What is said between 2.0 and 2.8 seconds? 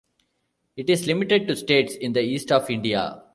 the East of